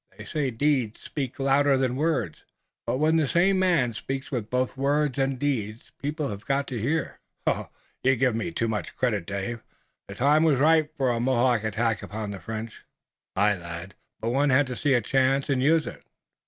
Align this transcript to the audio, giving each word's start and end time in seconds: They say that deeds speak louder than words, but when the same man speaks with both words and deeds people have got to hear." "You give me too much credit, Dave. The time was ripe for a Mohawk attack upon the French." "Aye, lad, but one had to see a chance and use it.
They 0.17 0.25
say 0.25 0.49
that 0.49 0.57
deeds 0.57 0.99
speak 1.01 1.37
louder 1.37 1.77
than 1.77 1.95
words, 1.95 2.43
but 2.87 2.97
when 2.97 3.17
the 3.17 3.27
same 3.27 3.59
man 3.59 3.93
speaks 3.93 4.31
with 4.31 4.49
both 4.49 4.75
words 4.75 5.19
and 5.19 5.37
deeds 5.37 5.91
people 6.01 6.29
have 6.29 6.43
got 6.47 6.65
to 6.69 6.79
hear." 6.79 7.19
"You 8.01 8.15
give 8.15 8.33
me 8.35 8.49
too 8.49 8.67
much 8.67 8.95
credit, 8.95 9.27
Dave. 9.27 9.61
The 10.07 10.15
time 10.15 10.41
was 10.43 10.59
ripe 10.59 10.97
for 10.97 11.11
a 11.11 11.19
Mohawk 11.19 11.63
attack 11.63 12.01
upon 12.01 12.31
the 12.31 12.39
French." 12.39 12.83
"Aye, 13.35 13.57
lad, 13.57 13.93
but 14.19 14.29
one 14.31 14.49
had 14.49 14.65
to 14.65 14.75
see 14.75 14.95
a 14.95 15.01
chance 15.01 15.49
and 15.51 15.61
use 15.61 15.85
it. 15.85 16.03